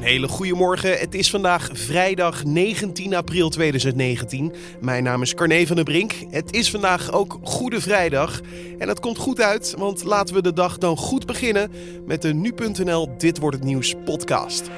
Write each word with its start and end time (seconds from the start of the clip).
Een 0.00 0.06
hele 0.06 0.28
goede 0.28 0.54
morgen. 0.54 0.98
Het 0.98 1.14
is 1.14 1.30
vandaag 1.30 1.68
vrijdag 1.72 2.44
19 2.44 3.14
april 3.14 3.48
2019. 3.48 4.52
Mijn 4.80 5.02
naam 5.02 5.22
is 5.22 5.34
Carne 5.34 5.66
van 5.66 5.76
der 5.76 5.84
Brink. 5.84 6.12
Het 6.30 6.52
is 6.54 6.70
vandaag 6.70 7.12
ook 7.12 7.38
Goede 7.42 7.80
Vrijdag. 7.80 8.40
En 8.78 8.86
dat 8.86 9.00
komt 9.00 9.18
goed 9.18 9.40
uit, 9.40 9.74
want 9.78 10.04
laten 10.04 10.34
we 10.34 10.42
de 10.42 10.52
dag 10.52 10.78
dan 10.78 10.96
goed 10.96 11.26
beginnen 11.26 11.70
met 12.06 12.22
de 12.22 12.34
nu.nl 12.34 13.08
Dit 13.18 13.38
wordt 13.38 13.56
het 13.56 13.64
nieuws 13.64 13.94
podcast. 14.04 14.70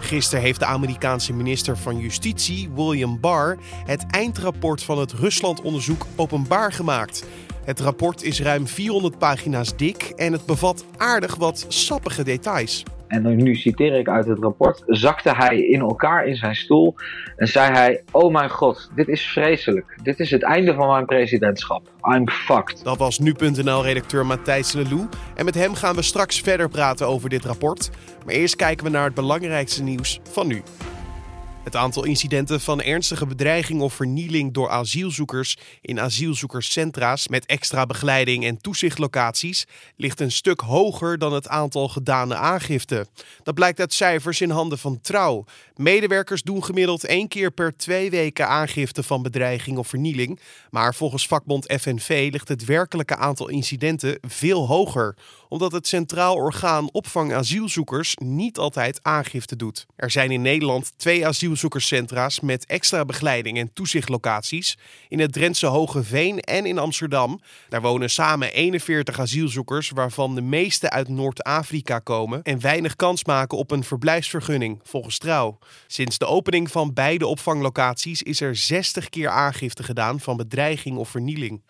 Gisteren 0.00 0.44
heeft 0.44 0.58
de 0.58 0.66
Amerikaanse 0.66 1.32
minister 1.32 1.78
van 1.78 1.98
Justitie, 1.98 2.70
William 2.74 3.20
Barr, 3.20 3.58
het 3.84 4.06
eindrapport 4.10 4.82
van 4.82 4.98
het 4.98 5.12
Ruslandonderzoek 5.12 6.06
openbaar 6.16 6.72
gemaakt. 6.72 7.24
Het 7.64 7.80
rapport 7.80 8.22
is 8.22 8.40
ruim 8.40 8.66
400 8.66 9.18
pagina's 9.18 9.76
dik 9.76 10.02
en 10.16 10.32
het 10.32 10.46
bevat 10.46 10.84
aardig 10.96 11.34
wat 11.34 11.64
sappige 11.68 12.22
details. 12.22 12.84
En 13.08 13.36
nu 13.36 13.54
citeer 13.54 13.94
ik 13.94 14.08
uit 14.08 14.26
het 14.26 14.38
rapport, 14.38 14.82
zakte 14.86 15.34
hij 15.34 15.58
in 15.58 15.80
elkaar 15.80 16.26
in 16.26 16.36
zijn 16.36 16.54
stoel 16.54 16.94
en 17.36 17.48
zei 17.48 17.72
hij: 17.72 18.02
Oh 18.10 18.32
mijn 18.32 18.50
god, 18.50 18.90
dit 18.94 19.08
is 19.08 19.22
vreselijk. 19.22 19.98
Dit 20.02 20.20
is 20.20 20.30
het 20.30 20.42
einde 20.42 20.74
van 20.74 20.88
mijn 20.88 21.06
presidentschap. 21.06 21.82
I'm 22.14 22.28
fucked. 22.28 22.84
Dat 22.84 22.98
was 22.98 23.18
nu.nl-redacteur 23.18 24.26
Matthijs 24.26 24.72
Lelou. 24.72 25.08
En 25.34 25.44
met 25.44 25.54
hem 25.54 25.74
gaan 25.74 25.94
we 25.94 26.02
straks 26.02 26.40
verder 26.40 26.68
praten 26.68 27.06
over 27.06 27.28
dit 27.28 27.44
rapport. 27.44 27.90
Maar 28.24 28.34
eerst 28.34 28.56
kijken 28.56 28.84
we 28.84 28.90
naar 28.90 29.04
het 29.04 29.14
belangrijkste 29.14 29.82
nieuws 29.82 30.20
van 30.30 30.46
nu. 30.46 30.62
Het 31.66 31.76
aantal 31.76 32.04
incidenten 32.04 32.60
van 32.60 32.82
ernstige 32.82 33.26
bedreiging 33.26 33.80
of 33.80 33.94
vernieling 33.94 34.52
door 34.52 34.70
asielzoekers 34.70 35.56
in 35.80 36.00
asielzoekerscentra's 36.00 37.28
met 37.28 37.46
extra 37.46 37.86
begeleiding 37.86 38.44
en 38.44 38.60
toezichtlocaties 38.60 39.66
ligt 39.96 40.20
een 40.20 40.32
stuk 40.32 40.60
hoger 40.60 41.18
dan 41.18 41.32
het 41.32 41.48
aantal 41.48 41.88
gedane 41.88 42.34
aangiften. 42.34 43.06
Dat 43.42 43.54
blijkt 43.54 43.80
uit 43.80 43.92
cijfers 43.92 44.40
in 44.40 44.50
handen 44.50 44.78
van 44.78 45.00
Trouw. 45.00 45.44
Medewerkers 45.76 46.42
doen 46.42 46.64
gemiddeld 46.64 47.04
één 47.04 47.28
keer 47.28 47.50
per 47.50 47.76
twee 47.76 48.10
weken 48.10 48.48
aangifte 48.48 49.02
van 49.02 49.22
bedreiging 49.22 49.78
of 49.78 49.88
vernieling, 49.88 50.40
maar 50.70 50.94
volgens 50.94 51.26
vakbond 51.26 51.72
FNV 51.80 52.28
ligt 52.32 52.48
het 52.48 52.64
werkelijke 52.64 53.16
aantal 53.16 53.48
incidenten 53.48 54.18
veel 54.20 54.66
hoger 54.66 55.16
omdat 55.48 55.72
het 55.72 55.86
Centraal 55.86 56.34
Orgaan 56.34 56.92
Opvang 56.92 57.34
Asielzoekers 57.34 58.16
niet 58.16 58.58
altijd 58.58 58.98
aangifte 59.02 59.56
doet. 59.56 59.86
Er 59.96 60.10
zijn 60.10 60.30
in 60.30 60.42
Nederland 60.42 60.92
twee 60.96 61.26
asielzoekerscentra's 61.26 62.40
met 62.40 62.66
extra 62.66 63.04
begeleiding 63.04 63.58
en 63.58 63.72
toezichtlocaties 63.72 64.78
in 65.08 65.18
het 65.18 65.32
Drentse 65.32 65.66
Hoge 65.66 66.04
Veen 66.04 66.40
en 66.40 66.66
in 66.66 66.78
Amsterdam. 66.78 67.40
Daar 67.68 67.82
wonen 67.82 68.10
samen 68.10 68.52
41 68.52 69.20
asielzoekers, 69.20 69.90
waarvan 69.90 70.34
de 70.34 70.40
meeste 70.40 70.90
uit 70.90 71.08
Noord-Afrika 71.08 71.98
komen 71.98 72.42
en 72.42 72.60
weinig 72.60 72.96
kans 72.96 73.24
maken 73.24 73.58
op 73.58 73.70
een 73.70 73.84
verblijfsvergunning, 73.84 74.80
volgens 74.82 75.18
Trouw. 75.18 75.58
Sinds 75.86 76.18
de 76.18 76.26
opening 76.26 76.70
van 76.70 76.92
beide 76.92 77.26
opvanglocaties 77.26 78.22
is 78.22 78.40
er 78.40 78.56
60 78.56 79.08
keer 79.08 79.28
aangifte 79.28 79.82
gedaan 79.82 80.20
van 80.20 80.36
bedreiging 80.36 80.96
of 80.96 81.08
vernieling. 81.08 81.62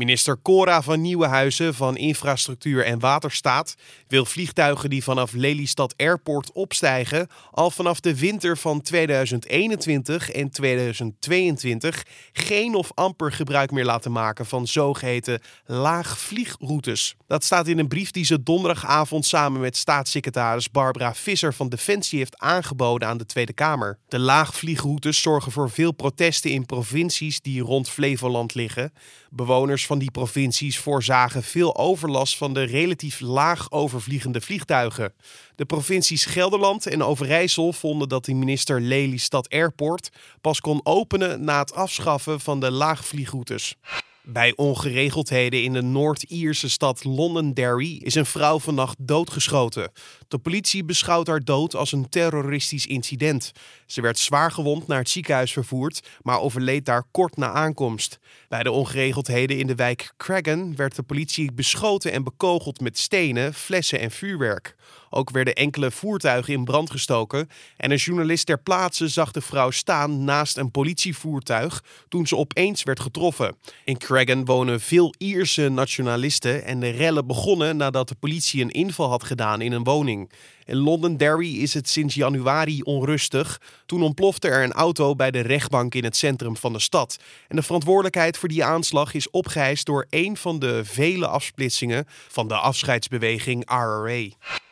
Minister 0.00 0.42
Cora 0.42 0.82
van 0.82 1.00
Nieuwenhuizen 1.00 1.74
van 1.74 1.96
Infrastructuur 1.96 2.84
en 2.84 2.98
Waterstaat 2.98 3.74
wil 4.08 4.24
vliegtuigen 4.24 4.90
die 4.90 5.02
vanaf 5.02 5.32
Lelystad 5.32 5.94
Airport 5.96 6.52
opstijgen 6.52 7.26
al 7.50 7.70
vanaf 7.70 8.00
de 8.00 8.18
winter 8.18 8.58
van 8.58 8.82
2021 8.82 10.30
en 10.30 10.50
2022 10.50 12.02
geen 12.32 12.74
of 12.74 12.90
amper 12.94 13.32
gebruik 13.32 13.70
meer 13.70 13.84
laten 13.84 14.12
maken 14.12 14.46
van 14.46 14.66
zogeheten 14.66 15.40
laagvliegroutes. 15.64 17.16
Dat 17.26 17.44
staat 17.44 17.68
in 17.68 17.78
een 17.78 17.88
brief 17.88 18.10
die 18.10 18.24
ze 18.24 18.42
donderdagavond 18.42 19.26
samen 19.26 19.60
met 19.60 19.76
staatssecretaris 19.76 20.70
Barbara 20.70 21.14
Visser 21.14 21.54
van 21.54 21.68
Defensie 21.68 22.18
heeft 22.18 22.38
aangeboden 22.38 23.08
aan 23.08 23.18
de 23.18 23.26
Tweede 23.26 23.52
Kamer. 23.52 23.98
De 24.08 24.18
laagvliegroutes 24.18 25.22
zorgen 25.22 25.52
voor 25.52 25.70
veel 25.70 25.92
protesten 25.92 26.50
in 26.50 26.66
provincies 26.66 27.40
die 27.40 27.62
rond 27.62 27.88
Flevoland 27.88 28.54
liggen. 28.54 28.92
Bewoners 29.30 29.86
van 29.90 29.98
die 29.98 30.10
provincies 30.10 30.78
voorzagen 30.78 31.42
veel 31.42 31.76
overlast 31.76 32.36
van 32.36 32.54
de 32.54 32.62
relatief 32.62 33.20
laag 33.20 33.70
overvliegende 33.70 34.40
vliegtuigen. 34.40 35.12
De 35.56 35.64
provincies 35.64 36.24
Gelderland 36.24 36.86
en 36.86 37.02
Overijssel 37.02 37.72
vonden 37.72 38.08
dat 38.08 38.24
de 38.24 38.34
minister 38.34 38.80
Lelystad 38.80 39.48
Airport 39.48 40.08
pas 40.40 40.60
kon 40.60 40.80
openen 40.82 41.44
na 41.44 41.58
het 41.58 41.74
afschaffen 41.74 42.40
van 42.40 42.60
de 42.60 42.70
laagvliegroutes. 42.70 43.76
Bij 44.22 44.52
ongeregeldheden 44.56 45.62
in 45.62 45.72
de 45.72 45.82
Noord-Ierse 45.82 46.68
stad 46.68 47.04
Londonderry 47.04 48.00
is 48.02 48.14
een 48.14 48.26
vrouw 48.26 48.58
vannacht 48.58 48.96
doodgeschoten. 48.98 49.92
De 50.30 50.38
politie 50.38 50.84
beschouwt 50.84 51.26
haar 51.26 51.44
dood 51.44 51.74
als 51.74 51.92
een 51.92 52.08
terroristisch 52.08 52.86
incident. 52.86 53.52
Ze 53.86 54.00
werd 54.00 54.18
zwaar 54.18 54.52
gewond 54.52 54.86
naar 54.86 54.98
het 54.98 55.08
ziekenhuis 55.08 55.52
vervoerd, 55.52 56.02
maar 56.22 56.40
overleed 56.40 56.84
daar 56.84 57.04
kort 57.10 57.36
na 57.36 57.52
aankomst. 57.52 58.18
Bij 58.48 58.62
de 58.62 58.70
ongeregeldheden 58.70 59.58
in 59.58 59.66
de 59.66 59.74
wijk 59.74 60.12
Cragen 60.16 60.76
werd 60.76 60.96
de 60.96 61.02
politie 61.02 61.52
beschoten 61.52 62.12
en 62.12 62.24
bekogeld 62.24 62.80
met 62.80 62.98
stenen, 62.98 63.54
flessen 63.54 64.00
en 64.00 64.10
vuurwerk. 64.10 64.76
Ook 65.10 65.30
werden 65.30 65.54
enkele 65.54 65.90
voertuigen 65.90 66.52
in 66.52 66.64
brand 66.64 66.90
gestoken 66.90 67.48
en 67.76 67.90
een 67.90 67.96
journalist 67.96 68.46
ter 68.46 68.60
plaatse 68.62 69.08
zag 69.08 69.30
de 69.30 69.40
vrouw 69.40 69.70
staan 69.70 70.24
naast 70.24 70.56
een 70.56 70.70
politievoertuig 70.70 71.84
toen 72.08 72.26
ze 72.26 72.36
opeens 72.36 72.82
werd 72.82 73.00
getroffen. 73.00 73.56
In 73.84 73.98
Cragen 73.98 74.44
wonen 74.44 74.80
veel 74.80 75.14
Ierse 75.18 75.68
nationalisten 75.68 76.64
en 76.64 76.80
de 76.80 76.90
rellen 76.90 77.26
begonnen 77.26 77.76
nadat 77.76 78.08
de 78.08 78.14
politie 78.14 78.62
een 78.62 78.70
inval 78.70 79.08
had 79.08 79.24
gedaan 79.24 79.60
in 79.60 79.72
een 79.72 79.84
woning. 79.84 80.19
In 80.64 80.76
Londonderry 80.76 81.62
is 81.62 81.74
het 81.74 81.88
sinds 81.88 82.14
januari 82.14 82.82
onrustig. 82.82 83.60
Toen 83.86 84.02
ontplofte 84.02 84.48
er 84.48 84.62
een 84.62 84.72
auto 84.72 85.14
bij 85.14 85.30
de 85.30 85.40
rechtbank 85.40 85.94
in 85.94 86.04
het 86.04 86.16
centrum 86.16 86.56
van 86.56 86.72
de 86.72 86.80
stad. 86.80 87.18
En 87.48 87.56
de 87.56 87.62
verantwoordelijkheid 87.62 88.38
voor 88.38 88.48
die 88.48 88.64
aanslag 88.64 89.14
is 89.14 89.30
opgeëist 89.30 89.86
door 89.86 90.06
een 90.10 90.36
van 90.36 90.58
de 90.58 90.80
vele 90.84 91.26
afsplitsingen 91.26 92.04
van 92.28 92.48
de 92.48 92.54
afscheidsbeweging 92.54 93.70
RRA. 93.70 94.28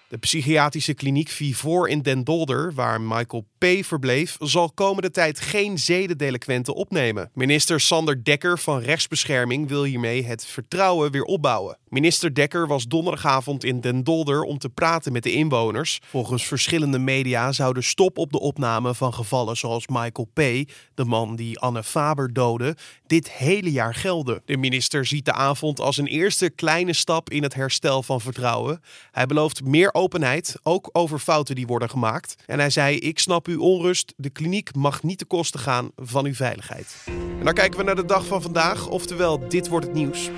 De 0.09 0.19
psychiatrische 0.19 0.95
kliniek 0.95 1.29
Vivor 1.29 1.89
in 1.89 2.03
Den 2.03 2.25
Dolder, 2.25 2.75
waar 2.75 3.01
Michael 3.01 3.47
P. 3.59 3.85
verbleef, 3.85 4.37
zal 4.41 4.73
komende 4.73 5.11
tijd 5.11 5.41
geen 5.41 5.79
zedendelinquenten 5.79 6.75
opnemen. 6.75 7.31
Minister 7.35 7.81
Sander 7.81 8.25
Dekker 8.25 8.59
van 8.59 8.81
Rechtsbescherming 8.81 9.69
wil 9.69 9.83
hiermee 9.83 10.25
het 10.25 10.47
vertrouwen 10.47 11.11
weer 11.11 11.23
opbouwen. 11.23 11.79
Minister 11.89 12.35
Dekker 12.35 12.67
was 12.67 12.87
donderdagavond 12.87 13.65
in 13.65 13.81
Den 13.81 14.05
Dolder 14.05 14.43
om 14.43 14.59
te 14.59 14.69
praten 14.69 15.13
met 15.13 15.23
de 15.23 15.33
inwoners. 15.33 16.01
Volgens 16.05 16.47
verschillende 16.47 16.99
media 16.99 17.53
zou 17.53 17.75
de 17.75 17.83
stop 17.83 18.19
op 18.19 18.33
de 18.33 18.41
opname 18.41 18.95
van 18.95 19.15
gevallen 19.15 19.57
zoals 19.57 19.87
Michael 19.87 20.29
P., 20.33 20.71
de 20.95 21.05
man 21.05 21.37
die 21.37 21.59
Anne 21.59 21.83
Faber 21.83 22.33
doodde, 22.33 22.77
dit 23.07 23.31
hele 23.31 23.73
jaar 23.73 23.95
gelden. 23.95 24.43
De 24.45 24.57
minister 24.57 25.07
ziet 25.07 25.25
de 25.25 25.33
avond 25.33 25.81
als 25.81 25.97
een 25.97 26.07
eerste 26.07 26.51
kleine 26.51 26.93
stap 26.93 27.31
in 27.31 27.43
het 27.43 27.55
herstel 27.55 28.03
van 28.03 28.21
vertrouwen. 28.21 28.81
Hij 29.13 29.27
belooft 29.27 29.65
meer 29.65 29.95
openheid, 29.95 30.57
ook 30.63 30.89
over 30.93 31.19
fouten 31.19 31.55
die 31.55 31.67
worden 31.67 31.91
gemaakt. 31.91 32.35
En 32.47 32.59
hij 32.59 32.71
zei: 32.71 32.97
Ik 32.97 33.19
snap 33.19 33.48
uw 33.49 33.61
onrust. 33.61 34.15
De 34.17 34.31
kliniek 34.31 34.75
mag 34.75 35.03
niet 35.03 35.19
te 35.19 35.25
kosten 35.25 35.61
gaan 35.61 35.91
van 35.97 36.27
uw 36.27 36.35
veiligheid. 36.35 36.97
En 37.39 37.45
dan 37.45 37.55
kijken 37.55 37.79
we 37.79 37.85
naar 37.85 37.97
de 37.97 38.05
dag 38.05 38.27
van 38.27 38.43
vandaag, 38.43 38.89
oftewel, 38.89 39.49
dit 39.49 39.69
wordt 39.69 39.87
het 39.87 39.95
nieuws. 39.95 40.31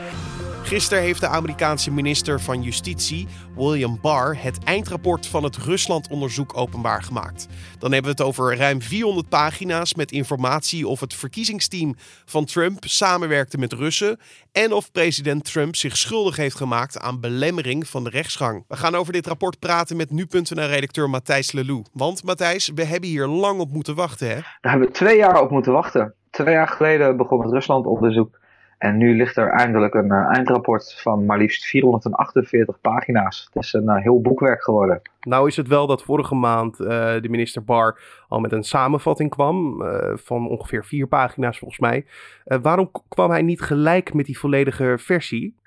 Gisteren 0.62 1.02
heeft 1.02 1.20
de 1.20 1.26
Amerikaanse 1.26 1.90
minister 1.90 2.40
van 2.40 2.62
Justitie, 2.62 3.26
William 3.56 3.98
Barr, 4.00 4.42
het 4.42 4.64
eindrapport 4.64 5.26
van 5.26 5.44
het 5.44 5.56
Ruslandonderzoek 5.56 6.56
openbaar 6.56 7.02
gemaakt. 7.02 7.48
Dan 7.78 7.92
hebben 7.92 8.16
we 8.16 8.22
het 8.22 8.28
over 8.28 8.56
ruim 8.56 8.82
400 8.82 9.28
pagina's 9.28 9.94
met 9.94 10.12
informatie 10.12 10.88
of 10.88 11.00
het 11.00 11.14
verkiezingsteam 11.14 11.94
van 12.24 12.44
Trump 12.44 12.84
samenwerkte 12.84 13.58
met 13.58 13.72
Russen 13.72 14.18
en 14.52 14.72
of 14.72 14.92
president 14.92 15.44
Trump 15.44 15.76
zich 15.76 15.96
schuldig 15.96 16.36
heeft 16.36 16.56
gemaakt 16.56 16.98
aan 16.98 17.20
belemmering 17.20 17.86
van 17.86 18.04
de 18.04 18.10
rechtsgang. 18.10 18.64
We 18.68 18.76
gaan 18.76 18.94
over 18.94 19.12
dit 19.12 19.26
rapport 19.26 19.58
praten 19.58 19.96
met 19.96 20.10
nu.nl-redacteur 20.10 21.10
Matthijs 21.10 21.52
Lelou. 21.52 21.84
Want 21.92 22.24
Matthijs, 22.24 22.70
we 22.74 22.84
hebben 22.84 23.08
hier 23.08 23.26
lang 23.26 23.60
op 23.60 23.72
moeten 23.72 23.94
wachten, 23.94 24.28
hè? 24.28 24.34
Daar 24.34 24.70
hebben 24.70 24.88
we 24.88 24.94
twee 24.94 25.16
jaar 25.16 25.42
op 25.42 25.50
moeten 25.50 25.72
wachten. 25.72 26.14
Twee 26.30 26.54
jaar 26.54 26.68
geleden 26.68 27.16
begon 27.16 27.42
het 27.42 27.52
Ruslandonderzoek 27.52 28.39
en 28.80 28.96
nu 28.96 29.16
ligt 29.16 29.36
er 29.36 29.48
eindelijk 29.48 29.94
een 29.94 30.12
uh, 30.12 30.36
eindrapport 30.36 31.00
van 31.02 31.26
maar 31.26 31.38
liefst 31.38 31.64
448 31.64 32.80
pagina's. 32.80 33.48
Het 33.52 33.62
is 33.62 33.72
een 33.72 33.84
uh, 33.84 33.96
heel 33.96 34.20
boekwerk 34.20 34.62
geworden. 34.62 35.02
Nou 35.20 35.48
is 35.48 35.56
het 35.56 35.68
wel 35.68 35.86
dat 35.86 36.02
vorige 36.02 36.34
maand 36.34 36.80
uh, 36.80 36.88
de 37.20 37.28
minister 37.28 37.64
Barr 37.64 38.00
al 38.28 38.40
met 38.40 38.52
een 38.52 38.62
samenvatting 38.62 39.30
kwam 39.30 39.82
van 40.14 40.48
ongeveer 40.48 40.84
vier 40.84 41.06
pagina's 41.06 41.58
volgens 41.58 41.80
mij. 41.80 42.06
waarom 42.44 42.90
kwam 43.08 43.30
hij 43.30 43.42
niet 43.42 43.60
gelijk 43.60 44.14
met 44.14 44.26
die 44.26 44.38
volledige 44.38 44.94
versie? 44.98 45.58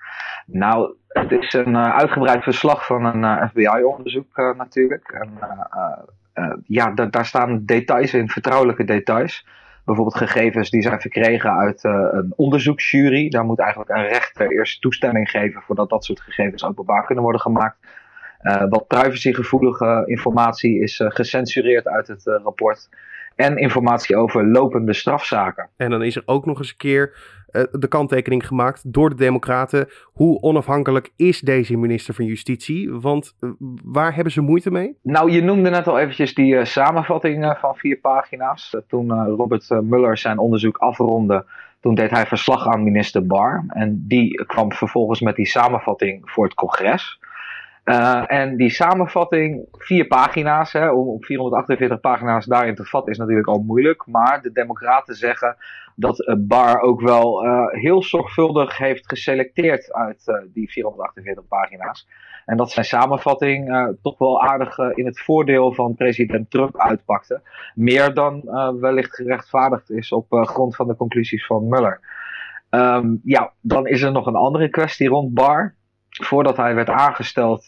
Nou, 0.46 0.94
het 1.08 1.32
is 1.32 1.52
een 1.52 1.76
uitgebreid 1.76 2.42
verslag 2.42 2.86
van 2.86 3.04
een 3.04 3.48
FBI-onderzoek 3.48 4.54
natuurlijk. 4.56 5.08
En, 5.08 5.30
ja, 6.66 6.90
daar 6.90 7.26
staan 7.26 7.64
details 7.64 8.14
in, 8.14 8.28
vertrouwelijke 8.28 8.84
details 8.84 9.46
bijvoorbeeld 9.84 10.16
gegevens 10.16 10.70
die 10.70 10.82
zijn 10.82 11.00
verkregen 11.00 11.50
uit 11.50 11.84
uh, 11.84 12.08
een 12.10 12.32
onderzoeksjury. 12.36 13.28
Daar 13.28 13.44
moet 13.44 13.58
eigenlijk 13.58 13.90
een 13.90 14.08
rechter 14.08 14.50
eerst 14.50 14.80
toestemming 14.80 15.30
geven 15.30 15.62
voordat 15.62 15.90
dat 15.90 16.04
soort 16.04 16.20
gegevens 16.20 16.64
openbaar 16.64 17.04
kunnen 17.04 17.24
worden 17.24 17.40
gemaakt. 17.40 17.76
wat 18.68 18.86
privacygevoelige 18.86 20.02
informatie 20.06 20.80
is 20.80 21.00
gecensureerd 21.04 21.88
uit 21.88 22.06
het 22.08 22.22
rapport. 22.24 22.88
En 23.36 23.56
informatie 23.56 24.16
over 24.16 24.46
lopende 24.46 24.92
strafzaken. 24.92 25.68
En 25.76 25.90
dan 25.90 26.02
is 26.02 26.16
er 26.16 26.22
ook 26.24 26.46
nog 26.46 26.58
eens 26.58 26.70
een 26.70 26.76
keer 26.76 27.14
de 27.70 27.88
kanttekening 27.88 28.46
gemaakt 28.46 28.92
door 28.92 29.10
de 29.10 29.16
Democraten. 29.16 29.88
Hoe 30.04 30.40
onafhankelijk 30.40 31.12
is 31.16 31.40
deze 31.40 31.76
minister 31.76 32.14
van 32.14 32.24
Justitie? 32.24 32.92
Want 32.92 33.34
waar 33.84 34.14
hebben 34.14 34.32
ze 34.32 34.40
moeite 34.40 34.70
mee? 34.70 34.98
Nou, 35.02 35.30
je 35.30 35.42
noemde 35.42 35.70
net 35.70 35.86
al 35.86 35.98
eventjes 35.98 36.34
die 36.34 36.64
samenvatting 36.64 37.56
van 37.60 37.76
vier 37.76 37.96
pagina's. 37.96 38.76
toen 38.88 39.24
Robert 39.24 39.68
Mueller 39.82 40.18
zijn 40.18 40.38
onderzoek 40.38 40.76
afronde, 40.76 41.44
toen 41.80 41.94
deed 41.94 42.10
hij 42.10 42.26
verslag 42.26 42.66
aan 42.66 42.84
minister 42.84 43.26
Barr. 43.26 43.64
En 43.68 44.04
die 44.08 44.44
kwam 44.44 44.72
vervolgens 44.72 45.20
met 45.20 45.36
die 45.36 45.46
samenvatting 45.46 46.30
voor 46.30 46.44
het 46.44 46.54
congres. 46.54 47.20
Uh, 47.84 48.22
en 48.26 48.56
die 48.56 48.70
samenvatting, 48.70 49.66
vier 49.72 50.06
pagina's, 50.06 50.72
hè, 50.72 50.90
om 50.90 51.08
op 51.08 51.24
448 51.24 52.00
pagina's 52.00 52.46
daarin 52.46 52.74
te 52.74 52.84
vatten, 52.84 53.12
is 53.12 53.18
natuurlijk 53.18 53.48
al 53.48 53.62
moeilijk. 53.66 54.06
Maar 54.06 54.42
de 54.42 54.52
Democraten 54.52 55.14
zeggen 55.14 55.56
dat 55.96 56.20
uh, 56.20 56.34
Barr 56.38 56.80
ook 56.80 57.00
wel 57.00 57.44
uh, 57.44 57.66
heel 57.70 58.02
zorgvuldig 58.02 58.78
heeft 58.78 59.08
geselecteerd 59.08 59.92
uit 59.92 60.44
die 60.52 60.70
448 60.70 61.48
pagina's. 61.48 62.08
En 62.44 62.56
dat 62.56 62.70
zijn 62.70 62.84
samenvatting 62.84 63.94
toch 64.02 64.18
wel 64.18 64.42
aardig 64.42 64.78
in 64.78 65.06
het 65.06 65.20
voordeel 65.20 65.72
van 65.72 65.94
president 65.94 66.50
Trump 66.50 66.78
uitpakte. 66.78 67.40
Meer 67.74 68.14
dan 68.14 68.42
wellicht 68.80 69.14
gerechtvaardigd 69.14 69.90
is 69.90 70.12
op 70.12 70.26
grond 70.28 70.76
van 70.76 70.86
de 70.86 70.96
conclusies 70.96 71.46
van 71.46 71.68
Mueller. 71.68 72.00
Um, 72.70 73.20
ja, 73.24 73.52
dan 73.60 73.86
is 73.86 74.02
er 74.02 74.12
nog 74.12 74.26
een 74.26 74.34
andere 74.34 74.68
kwestie 74.68 75.08
rond 75.08 75.34
Barr. 75.34 75.74
Voordat 76.22 76.56
hij 76.56 76.74
werd 76.74 76.88
aangesteld, 76.88 77.66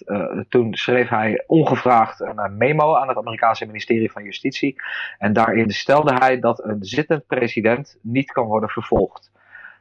toen 0.49 0.75
schreef 0.75 1.09
hij 1.09 1.45
ongevraagd 1.47 2.21
een 2.21 2.57
memo 2.57 2.97
aan 2.97 3.09
het 3.09 3.17
Amerikaanse 3.17 3.67
ministerie 3.67 4.13
van 4.13 4.25
Justitie. 4.25 4.83
En 5.19 5.33
daarin 5.33 5.71
stelde 5.71 6.15
hij 6.15 6.41
dat 6.41 6.65
een 6.65 6.85
zittend 6.85 7.27
president 7.27 7.99
niet 8.03 8.33
kan 8.33 8.47
worden 8.47 8.69
vervolgd. 8.69 9.31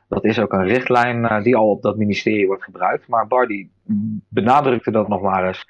Dat 0.08 0.24
is 0.24 0.40
ook 0.40 0.54
een 0.54 0.68
richtlijn 0.68 1.24
uh, 1.24 1.44
die 1.44 1.56
al 1.56 1.70
op 1.70 1.82
dat 1.82 1.98
ministerie 1.98 2.48
wordt 2.48 2.64
gebruikt. 2.64 3.08
Maar 3.08 3.28
Bardi 3.28 3.70
benadrukte 4.30 4.92
dat 4.92 5.08
nog 5.08 5.22
maar 5.22 5.48
eens. 5.48 5.66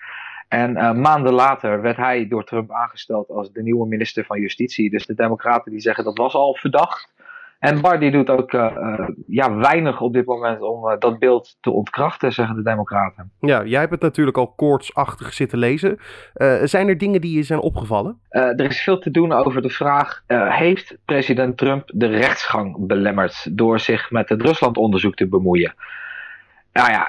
En 0.47 1.01
maanden 1.01 1.33
later 1.33 1.81
werd 1.81 1.97
hij 1.97 2.27
door 2.27 2.43
Trump 2.43 2.71
aangesteld 2.71 3.29
als 3.29 3.51
de 3.51 3.63
nieuwe 3.63 3.87
minister 3.87 4.25
van 4.25 4.39
Justitie. 4.39 4.89
Dus 4.89 5.05
de 5.05 5.13
Democraten 5.13 5.71
die 5.71 5.81
zeggen 5.81 6.03
dat 6.03 6.17
was 6.17 6.33
al 6.33 6.55
verdacht. 6.55 7.13
En 7.65 7.81
Bardi 7.81 8.11
doet 8.11 8.29
ook 8.29 8.53
uh, 8.53 9.07
ja, 9.27 9.55
weinig 9.55 10.01
op 10.01 10.13
dit 10.13 10.25
moment 10.25 10.61
om 10.61 10.87
uh, 10.87 10.93
dat 10.99 11.19
beeld 11.19 11.57
te 11.61 11.71
ontkrachten, 11.71 12.31
zeggen 12.31 12.55
de 12.55 12.63
Democraten. 12.63 13.31
Ja, 13.39 13.63
jij 13.63 13.79
hebt 13.79 13.91
het 13.91 14.01
natuurlijk 14.01 14.37
al 14.37 14.47
koortsachtig 14.47 15.33
zitten 15.33 15.57
lezen. 15.57 15.99
zijn 16.63 16.87
er 16.87 16.97
dingen 16.97 17.21
die 17.21 17.35
je 17.35 17.43
zijn 17.43 17.59
opgevallen? 17.59 18.19
er 18.29 18.59
is 18.65 18.81
veel 18.81 18.99
te 18.99 19.11
doen 19.11 19.31
over 19.31 19.61
de 19.61 19.69
vraag: 19.69 20.23
heeft 20.49 20.97
president 21.05 21.57
Trump 21.57 21.91
de 21.93 22.07
rechtsgang 22.07 22.87
belemmerd 22.87 23.57
door 23.57 23.79
zich 23.79 24.11
met 24.11 24.29
het 24.29 24.41
Ruslandonderzoek 24.41 25.15
te 25.15 25.27
bemoeien? 25.27 25.73
Nou 26.73 26.91
ja, 26.91 27.07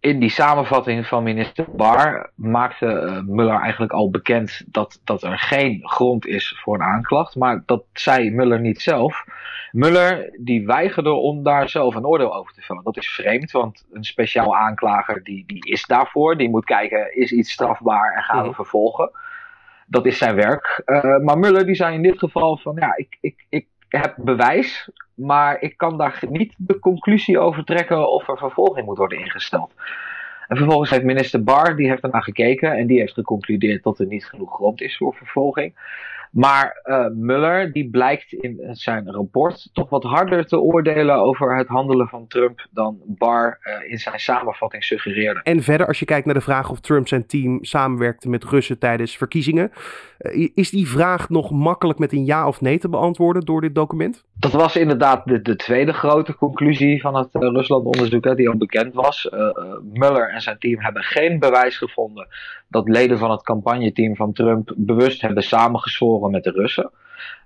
in 0.00 0.18
die 0.18 0.30
samenvatting 0.30 1.06
van 1.06 1.22
minister 1.22 1.64
Barr 1.72 2.30
maakte 2.34 2.86
uh, 2.86 3.20
Muller 3.34 3.60
eigenlijk 3.60 3.92
al 3.92 4.10
bekend 4.10 4.62
dat, 4.66 5.00
dat 5.04 5.22
er 5.22 5.38
geen 5.38 5.80
grond 5.82 6.26
is 6.26 6.60
voor 6.62 6.74
een 6.74 6.82
aanklacht. 6.82 7.36
Maar 7.36 7.62
dat 7.66 7.84
zei 7.92 8.30
Muller 8.30 8.60
niet 8.60 8.80
zelf. 8.80 9.24
Muller 9.70 10.36
die 10.38 10.66
weigerde 10.66 11.10
om 11.10 11.42
daar 11.42 11.68
zelf 11.68 11.94
een 11.94 12.06
oordeel 12.06 12.34
over 12.34 12.54
te 12.54 12.62
vellen. 12.62 12.84
Dat 12.84 12.96
is 12.96 13.08
vreemd, 13.08 13.50
want 13.50 13.86
een 13.92 14.04
speciaal 14.04 14.56
aanklager 14.56 15.22
die, 15.22 15.44
die 15.46 15.66
is 15.66 15.84
daarvoor. 15.86 16.36
Die 16.36 16.50
moet 16.50 16.64
kijken, 16.64 17.16
is 17.16 17.32
iets 17.32 17.52
strafbaar 17.52 18.14
en 18.14 18.22
gaan 18.22 18.42
we 18.42 18.46
mhm. 18.46 18.54
vervolgen. 18.54 19.10
Dat 19.86 20.06
is 20.06 20.18
zijn 20.18 20.34
werk. 20.34 20.82
Uh, 20.86 21.18
maar 21.18 21.38
Muller 21.38 21.66
die 21.66 21.74
zei 21.74 21.94
in 21.94 22.02
dit 22.02 22.18
geval 22.18 22.56
van 22.56 22.76
ja, 22.78 22.96
ik, 22.96 23.18
ik, 23.20 23.44
ik 23.48 23.66
heb 23.88 24.14
bewijs, 24.16 24.90
maar 25.20 25.60
ik 25.60 25.76
kan 25.76 25.98
daar 25.98 26.22
niet 26.28 26.54
de 26.56 26.78
conclusie 26.78 27.38
over 27.38 27.64
trekken 27.64 28.10
of 28.10 28.28
er 28.28 28.38
vervolging 28.38 28.86
moet 28.86 28.98
worden 28.98 29.18
ingesteld. 29.18 29.74
En 30.48 30.56
vervolgens 30.56 30.90
heeft 30.90 31.04
minister 31.04 31.42
Barr, 31.42 31.76
die 31.76 31.88
heeft 31.88 32.02
ernaar 32.02 32.22
gekeken 32.22 32.72
en 32.76 32.86
die 32.86 32.98
heeft 32.98 33.12
geconcludeerd 33.12 33.82
dat 33.82 33.98
er 33.98 34.06
niet 34.06 34.24
genoeg 34.24 34.54
grond 34.54 34.80
is 34.80 34.96
voor 34.96 35.14
vervolging. 35.14 35.74
Maar 36.30 36.80
uh, 36.84 37.06
Muller 37.14 37.72
die 37.72 37.90
blijkt 37.90 38.32
in 38.32 38.68
zijn 38.70 39.10
rapport 39.10 39.70
toch 39.72 39.88
wat 39.88 40.02
harder 40.02 40.46
te 40.46 40.60
oordelen 40.60 41.16
over 41.16 41.56
het 41.56 41.68
handelen 41.68 42.08
van 42.08 42.26
Trump 42.26 42.66
dan 42.70 42.98
Barr 43.06 43.58
uh, 43.62 43.90
in 43.90 43.98
zijn 43.98 44.18
samenvatting 44.18 44.84
suggereerde. 44.84 45.40
En 45.42 45.62
verder, 45.62 45.86
als 45.86 45.98
je 45.98 46.04
kijkt 46.04 46.26
naar 46.26 46.34
de 46.34 46.40
vraag 46.40 46.70
of 46.70 46.80
Trump 46.80 47.08
zijn 47.08 47.26
team 47.26 47.64
samenwerkte 47.64 48.28
met 48.28 48.44
Russen 48.44 48.78
tijdens 48.78 49.16
verkiezingen, 49.16 49.70
uh, 50.18 50.48
is 50.54 50.70
die 50.70 50.88
vraag 50.88 51.28
nog 51.28 51.50
makkelijk 51.50 51.98
met 51.98 52.12
een 52.12 52.24
ja 52.24 52.46
of 52.46 52.60
nee 52.60 52.78
te 52.78 52.88
beantwoorden 52.88 53.44
door 53.44 53.60
dit 53.60 53.74
document? 53.74 54.24
Dat 54.34 54.52
was 54.52 54.76
inderdaad 54.76 55.24
de, 55.24 55.42
de 55.42 55.56
tweede 55.56 55.92
grote 55.92 56.34
conclusie 56.34 57.00
van 57.00 57.16
het 57.16 57.28
Rusland-onderzoek, 57.32 58.36
die 58.36 58.48
al 58.48 58.56
bekend 58.56 58.94
was. 58.94 59.28
Muller 59.92 60.30
en 60.30 60.40
zijn 60.40 60.58
team 60.58 60.80
hebben 60.80 61.02
geen 61.02 61.38
bewijs 61.38 61.76
gevonden 61.76 62.28
dat 62.70 62.88
leden 62.88 63.18
van 63.18 63.30
het 63.30 63.42
campagneteam 63.42 64.16
van 64.16 64.32
Trump 64.32 64.72
bewust 64.76 65.20
hebben 65.20 65.42
samengezworen 65.42 66.19
met 66.28 66.44
de 66.44 66.50
Russen. 66.50 66.90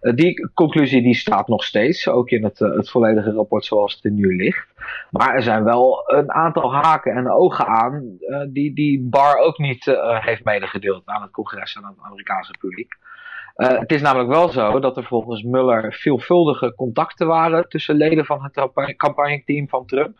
Uh, 0.00 0.14
die 0.14 0.50
conclusie 0.54 1.02
die 1.02 1.14
staat 1.14 1.48
nog 1.48 1.64
steeds, 1.64 2.08
ook 2.08 2.30
in 2.30 2.44
het, 2.44 2.60
uh, 2.60 2.76
het 2.76 2.90
volledige 2.90 3.32
rapport 3.32 3.64
zoals 3.64 3.94
het 3.94 4.04
er 4.04 4.10
nu 4.10 4.36
ligt. 4.36 4.74
Maar 5.10 5.34
er 5.34 5.42
zijn 5.42 5.64
wel 5.64 6.02
een 6.06 6.32
aantal 6.32 6.74
haken 6.74 7.12
en 7.12 7.30
ogen 7.30 7.66
aan 7.66 8.16
uh, 8.20 8.40
die, 8.48 8.74
die 8.74 9.00
Barr 9.02 9.38
ook 9.38 9.58
niet 9.58 9.84
heeft 10.20 10.44
medegedeeld 10.44 11.02
aan 11.04 11.22
het 11.22 11.30
congres 11.30 11.74
en 11.74 11.84
aan 11.84 11.94
het 11.96 12.06
Amerikaanse 12.06 12.54
publiek. 12.58 12.92
het 13.54 13.92
is 13.92 14.02
namelijk 14.02 14.30
wel 14.30 14.48
zo 14.48 14.80
dat 14.80 14.96
er 14.96 15.04
volgens 15.04 15.42
Muller 15.42 15.92
veelvuldige 15.92 16.74
contacten 16.74 17.26
waren 17.26 17.68
tussen 17.68 17.94
leden 17.94 18.24
van 18.24 18.42
het 18.42 18.70
campagneteam 18.96 19.68
van 19.68 19.86
Trump 19.86 20.18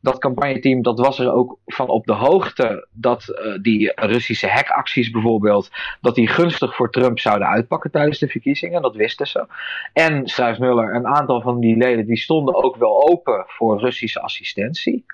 dat 0.00 0.18
campagneteam 0.18 0.82
dat 0.82 0.98
was 0.98 1.18
er 1.18 1.32
ook 1.32 1.58
van 1.66 1.88
op 1.88 2.06
de 2.06 2.12
hoogte 2.12 2.86
dat 2.92 3.26
uh, 3.28 3.62
die 3.62 3.92
Russische 3.94 4.48
hackacties 4.48 5.10
bijvoorbeeld, 5.10 5.70
dat 6.00 6.14
die 6.14 6.28
gunstig 6.28 6.74
voor 6.74 6.90
Trump 6.90 7.18
zouden 7.18 7.48
uitpakken 7.48 7.90
tijdens 7.90 8.18
de 8.18 8.28
verkiezingen. 8.28 8.82
Dat 8.82 8.96
wisten 8.96 9.26
ze. 9.26 9.46
En 9.92 10.28
schrijft 10.28 10.58
Muller, 10.58 10.94
een 10.94 11.06
aantal 11.06 11.40
van 11.40 11.60
die 11.60 11.76
leden 11.76 12.06
die 12.06 12.18
stonden 12.18 12.54
ook 12.64 12.76
wel 12.76 13.08
open 13.10 13.44
voor 13.46 13.80
Russische 13.80 14.20
assistentie. 14.20 15.04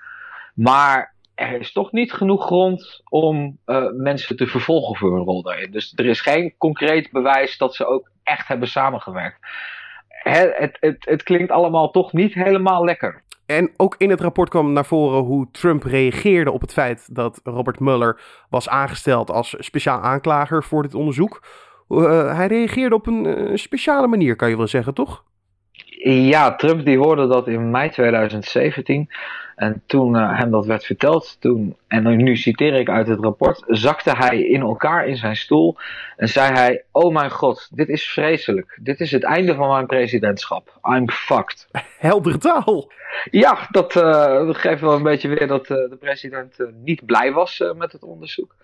Maar 0.53 1.15
er 1.35 1.59
is 1.59 1.71
toch 1.71 1.91
niet 1.91 2.13
genoeg 2.13 2.45
grond 2.45 3.01
om 3.09 3.57
uh, 3.65 3.91
mensen 3.91 4.35
te 4.35 4.47
vervolgen 4.47 4.95
voor 4.95 5.15
hun 5.15 5.23
rol 5.23 5.41
daarin. 5.41 5.71
Dus 5.71 5.93
er 5.95 6.05
is 6.05 6.21
geen 6.21 6.53
concreet 6.57 7.11
bewijs 7.11 7.57
dat 7.57 7.75
ze 7.75 7.85
ook 7.85 8.09
echt 8.23 8.47
hebben 8.47 8.67
samengewerkt. 8.67 9.39
Het, 10.07 10.77
het, 10.79 10.97
het 10.99 11.23
klinkt 11.23 11.51
allemaal 11.51 11.91
toch 11.91 12.13
niet 12.13 12.33
helemaal 12.33 12.85
lekker. 12.85 13.23
En 13.47 13.71
ook 13.77 13.95
in 13.97 14.09
het 14.09 14.21
rapport 14.21 14.49
kwam 14.49 14.73
naar 14.73 14.85
voren 14.85 15.23
hoe 15.23 15.47
Trump 15.51 15.83
reageerde 15.83 16.51
op 16.51 16.61
het 16.61 16.73
feit 16.73 17.15
dat 17.15 17.39
Robert 17.43 17.79
Mueller 17.79 18.21
was 18.49 18.69
aangesteld 18.69 19.31
als 19.31 19.55
speciaal 19.59 19.99
aanklager 19.99 20.63
voor 20.63 20.81
dit 20.81 20.93
onderzoek. 20.93 21.43
Uh, 21.89 22.35
hij 22.35 22.47
reageerde 22.47 22.95
op 22.95 23.07
een 23.07 23.25
uh, 23.25 23.55
speciale 23.55 24.07
manier, 24.07 24.35
kan 24.35 24.49
je 24.49 24.57
wel 24.57 24.67
zeggen, 24.67 24.93
toch? 24.93 25.23
Ja, 26.03 26.55
Trump 26.55 26.85
die 26.85 26.97
hoorde 26.97 27.27
dat 27.27 27.47
in 27.47 27.71
mei 27.71 27.89
2017. 27.89 29.09
En 29.55 29.83
toen 29.85 30.15
uh, 30.15 30.39
hem 30.39 30.51
dat 30.51 30.65
werd 30.65 30.85
verteld, 30.85 31.37
toen, 31.39 31.77
en 31.87 32.17
nu 32.17 32.35
citeer 32.35 32.73
ik 32.73 32.89
uit 32.89 33.07
het 33.07 33.19
rapport, 33.19 33.63
zakte 33.67 34.11
hij 34.11 34.41
in 34.41 34.61
elkaar 34.61 35.07
in 35.07 35.17
zijn 35.17 35.35
stoel 35.35 35.77
en 36.15 36.29
zei 36.29 36.53
hij: 36.53 36.83
Oh 36.91 37.13
mijn 37.13 37.31
god, 37.31 37.69
dit 37.71 37.89
is 37.89 38.09
vreselijk. 38.09 38.79
Dit 38.81 38.99
is 38.99 39.11
het 39.11 39.23
einde 39.23 39.55
van 39.55 39.69
mijn 39.69 39.85
presidentschap. 39.85 40.79
I'm 40.83 41.09
fucked. 41.09 41.67
Heldere 41.97 42.37
taal. 42.37 42.91
Ja, 43.31 43.67
dat, 43.71 43.95
uh, 43.95 44.49
geeft 44.49 44.81
wel 44.81 44.93
een 44.93 45.03
beetje 45.03 45.27
weer 45.27 45.47
dat 45.47 45.69
uh, 45.69 45.89
de 45.89 45.97
president 45.99 46.57
niet 46.83 47.05
blij 47.05 47.31
was 47.31 47.63
met 47.75 47.91
het 47.91 48.03
onderzoek. 48.03 48.55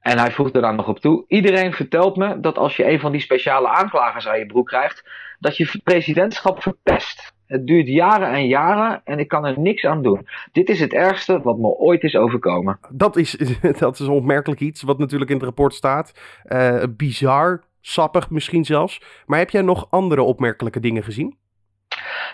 En 0.00 0.18
hij 0.18 0.32
voegde 0.32 0.60
daar 0.60 0.74
nog 0.74 0.88
op 0.88 0.98
toe: 0.98 1.24
Iedereen 1.28 1.72
vertelt 1.72 2.16
me 2.16 2.40
dat 2.40 2.58
als 2.58 2.76
je 2.76 2.90
een 2.90 3.00
van 3.00 3.12
die 3.12 3.20
speciale 3.20 3.68
aanklagers 3.68 4.28
aan 4.28 4.38
je 4.38 4.46
broek 4.46 4.66
krijgt, 4.66 5.08
dat 5.38 5.56
je 5.56 5.80
presidentschap 5.84 6.62
verpest. 6.62 7.32
Het 7.46 7.66
duurt 7.66 7.86
jaren 7.86 8.32
en 8.32 8.46
jaren 8.46 9.00
en 9.04 9.18
ik 9.18 9.28
kan 9.28 9.46
er 9.46 9.58
niks 9.58 9.84
aan 9.84 10.02
doen. 10.02 10.26
Dit 10.52 10.68
is 10.68 10.80
het 10.80 10.92
ergste 10.92 11.40
wat 11.42 11.58
me 11.58 11.66
ooit 11.66 12.02
is 12.02 12.16
overkomen. 12.16 12.78
Dat 12.90 13.16
is, 13.16 13.36
dat 13.78 13.98
is 13.98 14.06
onmerkelijk 14.06 14.60
iets 14.60 14.82
wat 14.82 14.98
natuurlijk 14.98 15.30
in 15.30 15.36
het 15.36 15.44
rapport 15.44 15.74
staat. 15.74 16.12
Uh, 16.46 16.82
bizar, 16.96 17.62
sappig 17.80 18.30
misschien 18.30 18.64
zelfs. 18.64 19.02
Maar 19.26 19.38
heb 19.38 19.50
jij 19.50 19.62
nog 19.62 19.86
andere 19.90 20.22
opmerkelijke 20.22 20.80
dingen 20.80 21.02
gezien? 21.02 21.36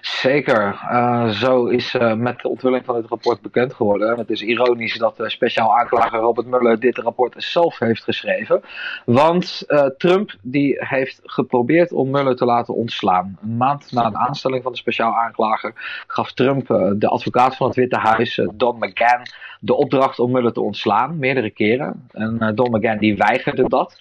Zeker. 0.01 0.81
Uh, 0.93 1.29
zo 1.29 1.67
is 1.67 1.95
uh, 1.95 2.15
met 2.15 2.41
de 2.41 2.49
onthulling 2.49 2.85
van 2.85 2.97
het 2.97 3.07
rapport 3.07 3.41
bekend 3.41 3.75
geworden. 3.75 4.19
Het 4.19 4.31
is 4.31 4.43
ironisch 4.43 4.99
dat 4.99 5.17
de 5.17 5.31
speciaal 5.31 5.79
aanklager 5.79 6.19
Robert 6.19 6.47
Mueller 6.47 6.81
dit 6.81 6.99
rapport 6.99 7.35
zelf 7.37 7.79
heeft 7.79 8.05
geschreven. 8.05 8.63
Want 9.05 9.65
uh, 9.69 9.87
Trump 9.99 10.35
die 10.43 10.77
heeft 10.79 11.21
geprobeerd 11.25 11.93
om 11.93 12.11
Mueller 12.11 12.37
te 12.37 12.45
laten 12.45 12.75
ontslaan. 12.75 13.39
Een 13.43 13.57
maand 13.57 13.93
na 13.93 14.11
de 14.11 14.17
aanstelling 14.17 14.63
van 14.63 14.73
de 14.73 14.79
speciaal 14.79 15.15
aanklager 15.15 15.73
gaf 16.07 16.33
Trump 16.33 16.67
de 16.99 17.09
advocaat 17.09 17.57
van 17.57 17.67
het 17.67 17.77
Witte 17.77 17.99
Huis, 17.99 18.41
Don 18.55 18.77
McGahn, 18.79 19.23
de 19.61 19.75
opdracht 19.75 20.19
om 20.19 20.31
Mueller 20.31 20.53
te 20.53 20.61
ontslaan, 20.61 21.19
meerdere 21.19 21.51
keren. 21.51 22.09
En 22.11 22.53
Don 22.55 22.71
McGahn 22.71 22.99
die 22.99 23.17
weigerde 23.17 23.69
dat. 23.69 23.97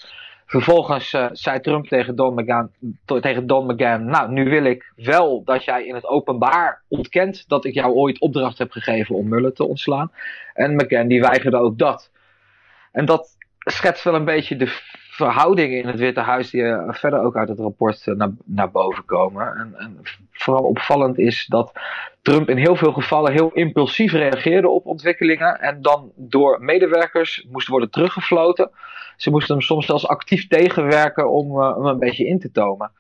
Vervolgens 0.45 1.13
uh, 1.13 1.27
zei 1.31 1.59
Trump 1.59 1.87
tegen 1.87 2.15
Don, 2.15 2.33
McGahn, 2.33 2.71
tegen 3.05 3.47
Don 3.47 3.75
Nou, 4.05 4.31
nu 4.31 4.49
wil 4.49 4.63
ik 4.63 4.91
wel 4.95 5.43
dat 5.43 5.63
jij 5.63 5.85
in 5.85 5.95
het 5.95 6.05
openbaar 6.05 6.81
ontkent 6.87 7.43
dat 7.47 7.65
ik 7.65 7.73
jou 7.73 7.93
ooit 7.93 8.19
opdracht 8.19 8.57
heb 8.57 8.71
gegeven 8.71 9.15
om 9.15 9.27
Mueller 9.27 9.53
te 9.53 9.67
ontslaan. 9.67 10.11
En 10.53 10.75
McGahn 10.75 11.07
die 11.07 11.21
weigerde 11.21 11.57
ook 11.57 11.77
dat. 11.77 12.11
En 12.91 13.05
dat 13.05 13.37
schetst 13.59 14.03
wel 14.03 14.15
een 14.15 14.25
beetje 14.25 14.55
de 14.55 14.79
verhoudingen 15.15 15.77
in 15.77 15.87
het 15.87 15.99
Witte 15.99 16.19
Huis 16.19 16.49
die 16.49 16.61
uh, 16.61 16.93
verder 16.93 17.19
ook 17.19 17.35
uit 17.35 17.49
het 17.49 17.59
rapport 17.59 18.05
uh, 18.05 18.15
naar, 18.15 18.29
naar 18.45 18.71
boven 18.71 19.05
komen. 19.05 19.55
En, 19.55 19.75
en, 19.77 19.97
vooral 20.31 20.63
opvallend 20.63 21.17
is 21.17 21.45
dat 21.45 21.71
Trump 22.21 22.49
in 22.49 22.57
heel 22.57 22.75
veel 22.75 22.93
gevallen 22.93 23.31
heel 23.31 23.51
impulsief 23.53 24.11
reageerde 24.11 24.69
op 24.69 24.85
ontwikkelingen 24.85 25.59
en 25.59 25.81
dan 25.81 26.11
door 26.15 26.61
medewerkers 26.61 27.45
moest 27.51 27.67
worden 27.67 27.89
teruggefloten. 27.89 28.69
Ze 29.17 29.29
moesten 29.29 29.55
hem 29.55 29.63
soms 29.63 29.85
zelfs 29.85 30.07
actief 30.07 30.47
tegenwerken 30.47 31.31
om 31.31 31.59
uh, 31.59 31.75
hem 31.75 31.85
een 31.85 31.99
beetje 31.99 32.27
in 32.27 32.39
te 32.39 32.51
tomen. 32.51 32.91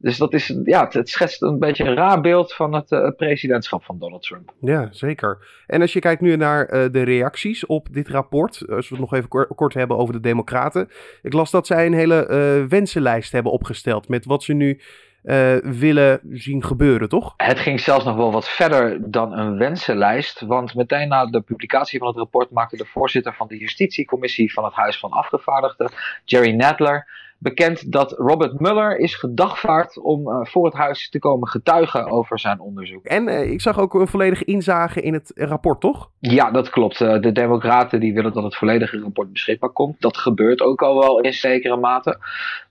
Dus 0.00 0.18
dat 0.18 0.32
is, 0.32 0.54
ja, 0.64 0.88
het, 0.90 1.08
schetst 1.08 1.42
een 1.42 1.58
beetje 1.58 1.84
een 1.84 1.94
raar 1.94 2.20
beeld 2.20 2.54
van 2.54 2.74
het 2.74 2.90
uh, 2.90 3.08
presidentschap 3.16 3.84
van 3.84 3.98
Donald 3.98 4.22
Trump. 4.22 4.52
Ja, 4.60 4.88
zeker. 4.90 5.38
En 5.66 5.80
als 5.80 5.92
je 5.92 6.00
kijkt 6.00 6.20
nu 6.20 6.36
naar 6.36 6.74
uh, 6.74 6.92
de 6.92 7.02
reacties 7.02 7.66
op 7.66 7.88
dit 7.90 8.08
rapport, 8.08 8.64
als 8.68 8.88
we 8.88 8.94
het 8.94 9.04
nog 9.04 9.14
even 9.14 9.28
kort, 9.28 9.54
kort 9.54 9.74
hebben 9.74 9.96
over 9.96 10.14
de 10.14 10.20
Democraten. 10.20 10.90
Ik 11.22 11.32
las 11.32 11.50
dat 11.50 11.66
zij 11.66 11.86
een 11.86 11.92
hele 11.92 12.28
uh, 12.30 12.68
wensenlijst 12.68 13.32
hebben 13.32 13.52
opgesteld 13.52 14.08
met 14.08 14.24
wat 14.24 14.42
ze 14.42 14.52
nu 14.52 14.80
willen 15.62 16.20
zien 16.32 16.64
gebeuren, 16.64 17.08
toch? 17.08 17.34
Het 17.36 17.58
ging 17.58 17.80
zelfs 17.80 18.04
nog 18.04 18.16
wel 18.16 18.32
wat 18.32 18.48
verder 18.48 19.10
dan 19.10 19.32
een 19.32 19.58
wensenlijst. 19.58 20.40
Want 20.40 20.74
meteen 20.74 21.08
na 21.08 21.26
de 21.26 21.40
publicatie 21.40 21.98
van 21.98 22.08
het 22.08 22.16
rapport 22.16 22.50
maakte 22.50 22.76
de 22.76 22.84
voorzitter 22.84 23.34
van 23.34 23.48
de 23.48 23.56
justitiecommissie 23.56 24.52
van 24.52 24.64
het 24.64 24.74
Huis 24.74 24.98
van 24.98 25.10
Afgevaardigden, 25.10 25.90
Jerry 26.24 26.54
Nadler, 26.54 27.06
bekend 27.38 27.92
dat 27.92 28.12
Robert 28.12 28.60
Mueller 28.60 28.98
is 28.98 29.14
gedagvaard 29.14 29.98
om 29.98 30.28
uh, 30.28 30.44
voor 30.44 30.64
het 30.64 30.74
huis 30.74 31.10
te 31.10 31.18
komen 31.18 31.48
getuigen 31.48 32.10
over 32.10 32.38
zijn 32.38 32.60
onderzoek. 32.60 33.04
En 33.04 33.28
uh, 33.28 33.50
ik 33.50 33.60
zag 33.60 33.78
ook 33.78 33.94
een 33.94 34.08
volledige 34.08 34.44
inzage 34.44 35.00
in 35.00 35.12
het 35.12 35.32
rapport, 35.34 35.80
toch? 35.80 36.10
Ja, 36.18 36.50
dat 36.50 36.70
klopt. 36.70 37.00
Uh, 37.00 37.20
de 37.20 37.32
Democraten 37.32 38.00
die 38.00 38.14
willen 38.14 38.32
dat 38.32 38.42
het 38.42 38.56
volledige 38.56 39.00
rapport 39.00 39.32
beschikbaar 39.32 39.70
komt. 39.70 40.00
Dat 40.00 40.16
gebeurt 40.16 40.60
ook 40.60 40.82
al 40.82 40.98
wel 40.98 41.20
in 41.20 41.32
zekere 41.32 41.76
mate. 41.76 42.18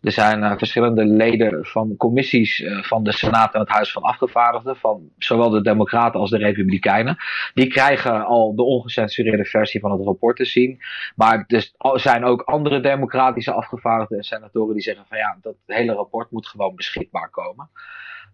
Er 0.02 0.12
zijn 0.12 0.58
verschillende 0.58 1.06
leden 1.06 1.66
van 1.66 1.96
commissies 1.98 2.66
van 2.82 3.04
de 3.04 3.12
Senaat 3.12 3.54
en 3.54 3.60
het 3.60 3.70
Huis 3.70 3.92
van 3.92 4.02
Afgevaardigden, 4.02 4.76
van 4.76 5.10
zowel 5.18 5.50
de 5.50 5.62
Democraten 5.62 6.20
als 6.20 6.30
de 6.30 6.38
Republikeinen. 6.38 7.18
Die 7.54 7.68
krijgen 7.68 8.26
al 8.26 8.56
de 8.56 8.64
ongecensureerde 8.64 9.46
versie 9.46 9.80
van 9.80 9.92
het 9.92 10.02
rapport 10.02 10.38
te 10.38 10.46
zien. 10.46 10.80
Maar 11.16 11.44
er 11.48 11.72
zijn 12.00 12.26
ook 12.26 12.42
andere 12.42 12.80
democratische 12.80 13.52
afgevaardigden 13.52 14.18
en 14.18 14.24
senatoren 14.24 14.57
die 14.66 14.82
zeggen 14.82 15.06
van 15.08 15.18
ja, 15.18 15.38
dat 15.42 15.56
hele 15.66 15.94
rapport 15.94 16.32
moet 16.32 16.48
gewoon 16.48 16.76
beschikbaar 16.76 17.30
komen. 17.30 17.70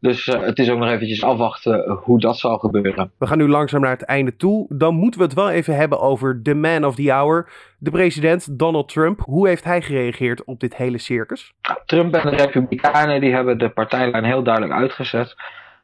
Dus 0.03 0.27
uh, 0.27 0.41
het 0.41 0.59
is 0.59 0.69
ook 0.69 0.79
nog 0.79 0.89
eventjes 0.89 1.23
afwachten 1.23 1.89
hoe 1.89 2.19
dat 2.19 2.37
zal 2.37 2.57
gebeuren. 2.57 3.11
We 3.17 3.27
gaan 3.27 3.37
nu 3.37 3.47
langzaam 3.47 3.81
naar 3.81 3.91
het 3.91 4.01
einde 4.01 4.35
toe. 4.35 4.65
Dan 4.69 4.95
moeten 4.95 5.19
we 5.19 5.25
het 5.25 5.35
wel 5.35 5.49
even 5.49 5.75
hebben 5.75 5.99
over 5.99 6.41
the 6.41 6.53
man 6.53 6.85
of 6.85 6.95
the 6.95 7.11
hour. 7.11 7.49
De 7.77 7.91
president 7.91 8.59
Donald 8.59 8.89
Trump. 8.89 9.19
Hoe 9.19 9.47
heeft 9.47 9.63
hij 9.63 9.81
gereageerd 9.81 10.43
op 10.43 10.59
dit 10.59 10.75
hele 10.75 10.97
circus? 10.97 11.53
Trump 11.85 12.13
en 12.13 12.29
de 12.29 12.35
Republikeinen 12.35 13.21
die 13.21 13.33
hebben 13.33 13.57
de 13.57 13.69
partijlijn 13.69 14.23
heel 14.23 14.43
duidelijk 14.43 14.73
uitgezet. 14.73 15.35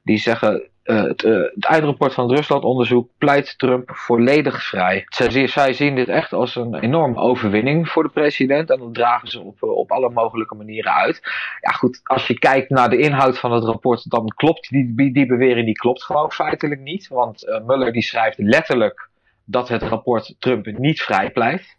Die 0.04 0.18
zeggen 0.18 0.70
uh, 0.90 1.04
het, 1.04 1.24
uh, 1.24 1.48
eindrapport 1.60 2.14
van 2.14 2.28
het 2.28 2.38
Ruslandonderzoek 2.38 3.10
pleit 3.18 3.58
Trump 3.58 3.92
volledig 3.94 4.64
vrij. 4.64 5.06
Zij, 5.10 5.48
zij, 5.48 5.74
zien 5.74 5.96
dit 5.96 6.08
echt 6.08 6.34
als 6.34 6.56
een 6.56 6.76
enorme 6.76 7.20
overwinning 7.20 7.90
voor 7.90 8.04
de 8.04 8.10
president 8.10 8.70
en 8.70 8.80
dat 8.80 8.94
dragen 8.94 9.28
ze 9.28 9.40
op, 9.40 9.64
uh, 9.64 9.70
op 9.70 9.92
alle 9.92 10.10
mogelijke 10.10 10.56
manieren 10.56 10.94
uit. 10.94 11.22
Ja 11.62 11.72
goed, 11.72 12.00
als 12.04 12.28
je 12.28 12.40
kijkt 12.40 12.70
naar 12.70 12.90
de 12.90 12.98
inhoud 12.98 13.40
van 13.40 13.52
het 13.52 13.64
rapport, 13.64 14.10
dan 14.10 14.28
klopt 14.28 14.70
die, 14.70 15.12
die 15.12 15.26
bewering 15.26 15.66
die 15.66 15.78
klopt 15.78 16.04
gewoon 16.04 16.32
feitelijk 16.32 16.82
niet. 16.82 17.08
Want 17.08 17.62
Mueller 17.66 17.92
die 17.92 18.04
schrijft 18.04 18.38
letterlijk 18.38 19.10
dat 19.46 19.68
het 19.68 19.84
rapport 19.84 20.36
Trump 20.40 20.66
niet 20.66 21.02
vrij 21.02 21.32
pleit. 21.32 21.78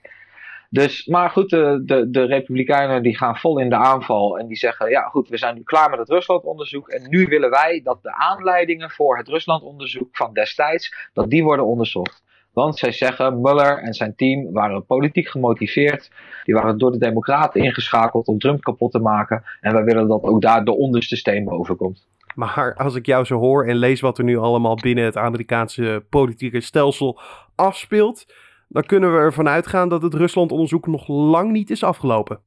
Dus, 0.72 1.06
maar 1.06 1.30
goed, 1.30 1.50
de, 1.50 1.82
de, 1.84 2.10
de 2.10 2.24
Republikeinen 2.24 3.02
die 3.02 3.16
gaan 3.16 3.36
vol 3.36 3.58
in 3.58 3.68
de 3.68 3.76
aanval 3.76 4.38
en 4.38 4.46
die 4.46 4.56
zeggen, 4.56 4.90
ja 4.90 5.02
goed, 5.02 5.28
we 5.28 5.36
zijn 5.36 5.54
nu 5.54 5.62
klaar 5.62 5.90
met 5.90 5.98
het 5.98 6.08
Ruslandonderzoek 6.08 6.88
en 6.88 7.10
nu 7.10 7.26
willen 7.26 7.50
wij 7.50 7.80
dat 7.84 8.02
de 8.02 8.14
aanleidingen 8.14 8.90
voor 8.90 9.16
het 9.16 9.28
Ruslandonderzoek 9.28 10.08
van 10.16 10.32
destijds, 10.32 10.94
dat 11.12 11.30
die 11.30 11.44
worden 11.44 11.66
onderzocht. 11.66 12.22
Want 12.52 12.78
zij 12.78 12.92
zeggen, 12.92 13.40
Mueller 13.40 13.78
en 13.78 13.94
zijn 13.94 14.14
team 14.16 14.52
waren 14.52 14.86
politiek 14.86 15.28
gemotiveerd. 15.28 16.10
Die 16.44 16.54
waren 16.54 16.78
door 16.78 16.92
de 16.92 16.98
democraten 16.98 17.62
ingeschakeld 17.62 18.26
om 18.26 18.38
Trump 18.38 18.62
kapot 18.62 18.92
te 18.92 18.98
maken. 18.98 19.44
En 19.60 19.72
wij 19.72 19.84
willen 19.84 20.08
dat 20.08 20.22
ook 20.22 20.42
daar 20.42 20.64
de 20.64 20.76
onderste 20.76 21.16
steen 21.16 21.44
boven 21.44 21.76
komt. 21.76 22.06
Maar 22.34 22.74
als 22.74 22.94
ik 22.94 23.06
jou 23.06 23.24
zo 23.24 23.38
hoor 23.38 23.66
en 23.66 23.76
lees 23.76 24.00
wat 24.00 24.18
er 24.18 24.24
nu 24.24 24.38
allemaal 24.38 24.74
binnen 24.74 25.04
het 25.04 25.16
Amerikaanse 25.16 26.04
politieke 26.08 26.60
stelsel 26.60 27.20
afspeelt 27.54 28.26
dan 28.72 28.82
kunnen 28.82 29.12
we 29.12 29.18
ervan 29.18 29.48
uitgaan 29.48 29.88
dat 29.88 30.02
het 30.02 30.14
Ruslandonderzoek 30.14 30.86
nog 30.86 31.08
lang 31.08 31.50
niet 31.50 31.70
is 31.70 31.84
afgelopen. 31.84 32.40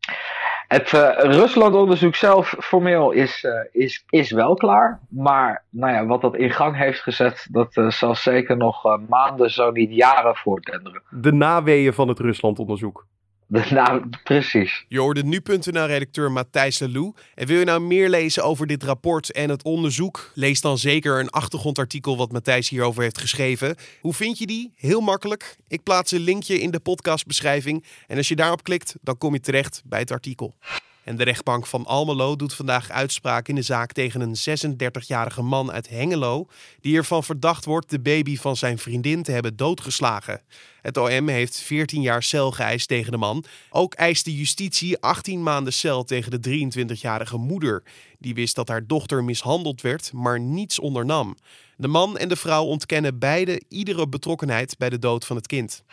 Het 0.67 0.91
uh, 0.91 1.09
Ruslandonderzoek 1.17 2.15
zelf 2.15 2.55
formeel 2.59 3.11
is, 3.11 3.43
uh, 3.43 3.51
is, 3.71 4.03
is 4.09 4.31
wel 4.31 4.55
klaar. 4.55 4.99
Maar 5.09 5.63
nou 5.69 5.93
ja, 5.93 6.05
wat 6.05 6.21
dat 6.21 6.35
in 6.35 6.51
gang 6.51 6.77
heeft 6.77 7.01
gezet, 7.01 7.47
dat 7.51 7.75
uh, 7.77 7.89
zal 7.89 8.15
zeker 8.15 8.57
nog 8.57 8.99
maanden, 9.09 9.51
zo 9.51 9.71
niet 9.71 9.93
jaren 9.93 10.35
voortdenderen. 10.35 11.01
De 11.09 11.31
naweeën 11.31 11.93
van 11.93 12.07
het 12.07 12.19
Ruslandonderzoek. 12.19 13.05
Nou, 13.69 14.03
precies. 14.23 14.85
Je 14.87 14.99
hoorde 14.99 15.23
nu.nl-redacteur 15.23 16.31
Matthijs 16.31 16.79
Lelou. 16.79 17.13
En 17.35 17.47
wil 17.47 17.59
je 17.59 17.65
nou 17.65 17.81
meer 17.81 18.09
lezen 18.09 18.43
over 18.43 18.67
dit 18.67 18.83
rapport 18.83 19.31
en 19.31 19.49
het 19.49 19.63
onderzoek? 19.63 20.31
Lees 20.33 20.61
dan 20.61 20.77
zeker 20.77 21.19
een 21.19 21.29
achtergrondartikel 21.29 22.17
wat 22.17 22.31
Matthijs 22.31 22.69
hierover 22.69 23.03
heeft 23.03 23.17
geschreven. 23.17 23.75
Hoe 24.01 24.13
vind 24.13 24.37
je 24.37 24.45
die? 24.45 24.73
Heel 24.75 25.01
makkelijk. 25.01 25.57
Ik 25.67 25.83
plaats 25.83 26.11
een 26.11 26.19
linkje 26.19 26.59
in 26.59 26.71
de 26.71 26.79
podcastbeschrijving. 26.79 27.85
En 28.07 28.17
als 28.17 28.27
je 28.27 28.35
daarop 28.35 28.63
klikt, 28.63 28.95
dan 29.01 29.17
kom 29.17 29.33
je 29.33 29.39
terecht 29.39 29.81
bij 29.85 29.99
het 29.99 30.11
artikel. 30.11 30.55
En 31.03 31.15
de 31.15 31.23
rechtbank 31.23 31.65
van 31.65 31.85
Almelo 31.85 32.35
doet 32.35 32.53
vandaag 32.53 32.89
uitspraak 32.89 33.47
in 33.47 33.55
de 33.55 33.61
zaak 33.61 33.91
tegen 33.91 34.21
een 34.21 34.35
36-jarige 34.79 35.41
man 35.41 35.71
uit 35.71 35.89
Hengelo, 35.89 36.47
die 36.81 36.97
ervan 36.97 37.23
verdacht 37.23 37.65
wordt 37.65 37.89
de 37.89 37.99
baby 37.99 38.37
van 38.37 38.55
zijn 38.55 38.77
vriendin 38.77 39.23
te 39.23 39.31
hebben 39.31 39.55
doodgeslagen. 39.55 40.41
Het 40.81 40.97
OM 40.97 41.27
heeft 41.27 41.59
14 41.59 42.01
jaar 42.01 42.23
cel 42.23 42.51
geëist 42.51 42.87
tegen 42.87 43.11
de 43.11 43.17
man. 43.17 43.43
Ook 43.69 43.93
eist 43.93 44.25
de 44.25 44.35
justitie 44.35 44.99
18 44.99 45.43
maanden 45.43 45.73
cel 45.73 46.03
tegen 46.03 46.41
de 46.41 46.71
23-jarige 46.97 47.37
moeder, 47.37 47.83
die 48.19 48.33
wist 48.33 48.55
dat 48.55 48.67
haar 48.67 48.87
dochter 48.87 49.23
mishandeld 49.23 49.81
werd, 49.81 50.13
maar 50.13 50.39
niets 50.39 50.79
ondernam. 50.79 51.37
De 51.77 51.87
man 51.87 52.17
en 52.17 52.29
de 52.29 52.35
vrouw 52.35 52.63
ontkennen 52.63 53.19
beide 53.19 53.61
iedere 53.69 54.07
betrokkenheid 54.07 54.77
bij 54.77 54.89
de 54.89 54.99
dood 54.99 55.25
van 55.25 55.35
het 55.35 55.47
kind. 55.47 55.83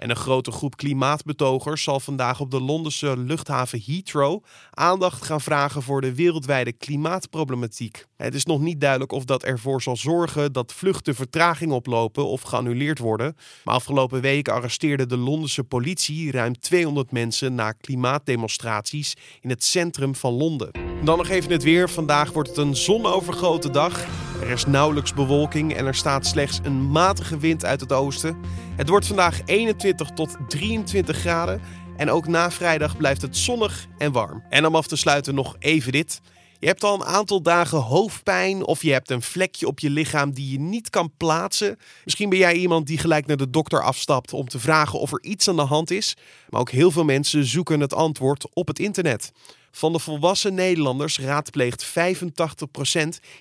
En 0.00 0.10
een 0.10 0.16
grote 0.16 0.50
groep 0.50 0.76
klimaatbetogers 0.76 1.82
zal 1.82 2.00
vandaag 2.00 2.40
op 2.40 2.50
de 2.50 2.60
Londense 2.60 3.16
luchthaven 3.16 3.82
Heathrow 3.86 4.44
aandacht 4.70 5.24
gaan 5.24 5.40
vragen 5.40 5.82
voor 5.82 6.00
de 6.00 6.14
wereldwijde 6.14 6.72
klimaatproblematiek. 6.72 8.06
Het 8.16 8.34
is 8.34 8.44
nog 8.44 8.60
niet 8.60 8.80
duidelijk 8.80 9.12
of 9.12 9.24
dat 9.24 9.44
ervoor 9.44 9.82
zal 9.82 9.96
zorgen 9.96 10.52
dat 10.52 10.72
vluchten 10.72 11.14
vertraging 11.14 11.72
oplopen 11.72 12.26
of 12.26 12.42
geannuleerd 12.42 12.98
worden. 12.98 13.36
Maar 13.64 13.74
afgelopen 13.74 14.20
week 14.20 14.48
arresteerde 14.48 15.06
de 15.06 15.16
Londense 15.16 15.64
politie 15.64 16.30
ruim 16.30 16.60
200 16.60 17.12
mensen 17.12 17.54
na 17.54 17.72
klimaatdemonstraties 17.72 19.16
in 19.40 19.50
het 19.50 19.64
centrum 19.64 20.14
van 20.14 20.32
Londen. 20.32 20.70
Dan 21.04 21.18
nog 21.18 21.28
even 21.28 21.52
het 21.52 21.62
weer. 21.62 21.90
Vandaag 21.90 22.32
wordt 22.32 22.48
het 22.48 22.58
een 22.58 22.76
zonovergoten 22.76 23.72
dag. 23.72 24.06
Er 24.40 24.50
is 24.50 24.66
nauwelijks 24.66 25.14
bewolking 25.14 25.74
en 25.74 25.86
er 25.86 25.94
staat 25.94 26.26
slechts 26.26 26.60
een 26.62 26.90
matige 26.90 27.38
wind 27.38 27.64
uit 27.64 27.80
het 27.80 27.92
oosten. 27.92 28.36
Het 28.76 28.88
wordt 28.88 29.06
vandaag 29.06 29.40
21 29.44 30.10
tot 30.10 30.36
23 30.48 31.16
graden 31.16 31.60
en 31.96 32.10
ook 32.10 32.26
na 32.26 32.50
vrijdag 32.50 32.96
blijft 32.96 33.22
het 33.22 33.36
zonnig 33.36 33.86
en 33.98 34.12
warm. 34.12 34.42
En 34.48 34.66
om 34.66 34.74
af 34.74 34.86
te 34.86 34.96
sluiten 34.96 35.34
nog 35.34 35.56
even 35.58 35.92
dit. 35.92 36.20
Je 36.58 36.66
hebt 36.66 36.84
al 36.84 36.94
een 36.94 37.04
aantal 37.04 37.42
dagen 37.42 37.78
hoofdpijn 37.78 38.66
of 38.66 38.82
je 38.82 38.92
hebt 38.92 39.10
een 39.10 39.22
vlekje 39.22 39.66
op 39.66 39.78
je 39.78 39.90
lichaam 39.90 40.32
die 40.32 40.52
je 40.52 40.60
niet 40.60 40.90
kan 40.90 41.12
plaatsen. 41.16 41.78
Misschien 42.04 42.28
ben 42.28 42.38
jij 42.38 42.54
iemand 42.54 42.86
die 42.86 42.98
gelijk 42.98 43.26
naar 43.26 43.36
de 43.36 43.50
dokter 43.50 43.82
afstapt 43.82 44.32
om 44.32 44.48
te 44.48 44.58
vragen 44.58 44.98
of 45.00 45.12
er 45.12 45.22
iets 45.22 45.48
aan 45.48 45.56
de 45.56 45.62
hand 45.62 45.90
is. 45.90 46.16
Maar 46.48 46.60
ook 46.60 46.70
heel 46.70 46.90
veel 46.90 47.04
mensen 47.04 47.44
zoeken 47.44 47.80
het 47.80 47.94
antwoord 47.94 48.46
op 48.52 48.66
het 48.66 48.78
internet. 48.78 49.32
Van 49.70 49.92
de 49.92 49.98
volwassen 49.98 50.54
Nederlanders 50.54 51.18
raadpleegt 51.18 51.86
85% 51.86 51.92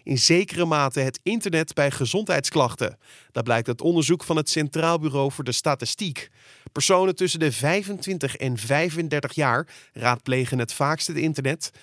in 0.03 0.17
zekere 0.17 0.65
mate 0.65 0.99
het 0.99 1.19
internet 1.23 1.73
bij 1.73 1.91
gezondheidsklachten. 1.91 2.97
Dat 3.31 3.43
blijkt 3.43 3.67
uit 3.67 3.81
onderzoek 3.81 4.23
van 4.23 4.37
het 4.37 4.49
Centraal 4.49 4.99
Bureau 4.99 5.31
voor 5.31 5.43
de 5.43 5.51
Statistiek. 5.51 6.29
Personen 6.71 7.15
tussen 7.15 7.39
de 7.39 7.51
25 7.51 8.35
en 8.35 8.57
35 8.57 9.33
jaar 9.33 9.67
raadplegen 9.93 10.59
het 10.59 10.73
vaakst 10.73 11.07
het 11.07 11.17
internet. 11.17 11.71
94% 11.73 11.75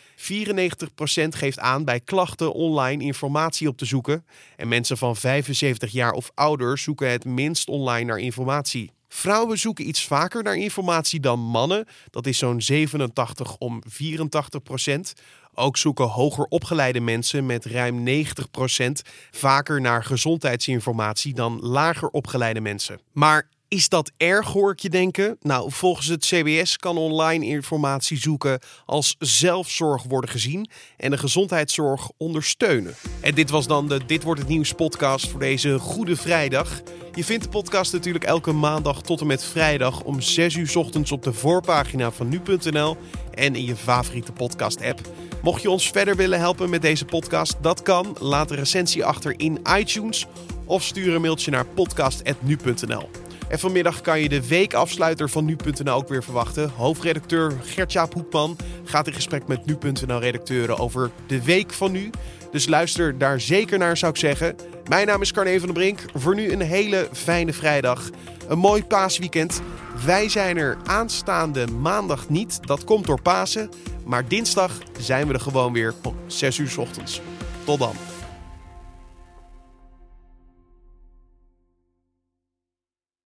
geeft 1.29 1.59
aan 1.59 1.85
bij 1.85 2.01
klachten 2.01 2.53
online 2.53 3.05
informatie 3.05 3.69
op 3.69 3.77
te 3.77 3.85
zoeken. 3.85 4.27
En 4.57 4.69
mensen 4.69 4.99
van 4.99 5.17
75 5.17 5.93
jaar 5.93 6.13
of 6.13 6.31
ouder 6.35 6.79
zoeken 6.79 7.11
het 7.11 7.25
minst 7.25 7.69
online 7.69 8.05
naar 8.05 8.19
informatie. 8.19 8.91
Vrouwen 9.09 9.59
zoeken 9.59 9.89
iets 9.89 10.07
vaker 10.07 10.43
naar 10.43 10.57
informatie 10.57 11.21
dan 11.21 11.41
mannen. 11.41 11.87
Dat 12.11 12.27
is 12.27 12.39
zo'n 12.39 12.63
87 12.63 13.57
om 13.57 13.83
84 13.89 14.63
procent. 14.63 15.13
Ook 15.55 15.77
zoeken 15.77 16.05
hoger 16.05 16.45
opgeleide 16.45 17.01
mensen 17.01 17.47
met 17.47 17.65
ruim 17.65 18.03
90 18.03 18.51
procent 18.51 19.03
vaker 19.31 19.81
naar 19.81 20.05
gezondheidsinformatie 20.05 21.35
dan 21.35 21.61
lager 21.61 22.09
opgeleide 22.09 22.61
mensen. 22.61 23.01
Maar 23.13 23.49
is 23.69 23.89
dat 23.89 24.11
erg, 24.17 24.47
hoor 24.47 24.73
ik 24.73 24.79
je 24.79 24.91
denken? 24.91 25.37
Nou, 25.41 25.73
volgens 25.73 26.07
het 26.07 26.25
CBS 26.25 26.77
kan 26.77 26.97
online 26.97 27.47
informatie 27.47 28.19
zoeken 28.19 28.61
als 28.87 29.17
zelfzorg 29.19 30.03
worden 30.03 30.31
gezien 30.31 30.71
en 30.97 31.11
de 31.11 31.19
gezondheidszorg 31.19 32.11
ondersteunen. 32.17 32.95
En 33.21 33.35
dit 33.35 33.51
was 33.51 33.67
dan 33.67 33.89
de 33.89 34.01
Dit 34.07 34.23
wordt 34.23 34.41
het 34.41 34.49
nieuws 34.49 34.73
podcast 34.73 35.29
voor 35.29 35.41
deze 35.41 35.79
Goede 35.79 36.17
Vrijdag. 36.17 36.81
Je 37.15 37.25
vindt 37.25 37.45
de 37.45 37.51
podcast 37.51 37.93
natuurlijk 37.93 38.25
elke 38.25 38.53
maandag 38.53 39.03
tot 39.03 39.21
en 39.21 39.27
met 39.27 39.45
vrijdag 39.45 40.03
om 40.03 40.21
6 40.21 40.55
uur 40.55 40.79
ochtends 40.79 41.13
op 41.13 41.23
de 41.23 41.33
voorpagina 41.33 42.11
van 42.11 42.29
nu.nl 42.29 42.97
en 43.35 43.55
in 43.55 43.65
je 43.65 43.77
favoriete 43.77 44.33
podcast-app. 44.33 45.01
Mocht 45.43 45.63
je 45.63 45.71
ons 45.71 45.91
verder 45.91 46.17
willen 46.17 46.39
helpen 46.39 46.71
met 46.71 46.83
deze 46.83 47.05
podcast, 47.05 47.57
dat 47.61 47.83
kan. 47.83 48.17
Laat 48.21 48.51
een 48.51 48.57
recensie 48.57 49.05
achter 49.05 49.35
in 49.37 49.61
iTunes 49.79 50.27
of 50.65 50.83
stuur 50.83 51.15
een 51.15 51.21
mailtje 51.21 51.51
naar 51.51 51.67
podcast.nu.nl. 51.67 53.26
En 53.49 53.59
vanmiddag 53.59 54.01
kan 54.01 54.21
je 54.21 54.29
de 54.29 54.49
weekafsluiter 54.49 55.31
van 55.31 55.45
nu.nl 55.45 55.95
ook 55.95 56.09
weer 56.09 56.25
verwachten. 56.25 56.71
Hoofdredacteur 56.71 57.53
Gertjaap 57.63 58.15
Hoekman 58.15 58.57
gaat 58.85 59.07
in 59.07 59.13
gesprek 59.13 59.47
met 59.47 59.67
nu.nl-redacteuren 59.67 60.79
over 60.79 61.11
de 61.27 61.43
week 61.43 61.73
van 61.73 61.93
nu. 61.93 62.11
Dus 62.51 62.67
luister 62.67 63.19
daar 63.19 63.41
zeker 63.41 63.79
naar, 63.79 63.97
zou 63.97 64.13
ik 64.13 64.19
zeggen. 64.19 64.57
Mijn 64.89 65.07
naam 65.07 65.23
is 65.23 65.33
Carne 65.33 65.59
van 65.59 65.69
den 65.69 65.77
Brink. 65.77 66.01
Voor 66.15 66.35
nu 66.35 66.53
een 66.53 66.61
hele 66.61 67.09
fijne 67.13 67.53
vrijdag. 67.53 68.11
Een 68.49 68.59
mooi 68.59 68.85
paasweekend. 68.85 69.61
Wij 70.05 70.29
zijn 70.29 70.57
er 70.57 70.77
aanstaande 70.85 71.67
maandag 71.67 72.29
niet. 72.29 72.59
Dat 72.67 72.85
komt 72.85 73.07
door 73.07 73.23
Pasen. 73.23 73.71
Maar 74.05 74.29
dinsdag 74.29 74.73
zijn 74.99 75.27
we 75.27 75.33
er 75.33 75.41
gewoon 75.41 75.73
weer 75.73 75.95
om 76.03 76.17
6 76.27 76.59
uur 76.59 76.69
s 76.69 76.77
ochtends. 76.77 77.21
Tot 77.65 77.79
dan. 77.79 78.16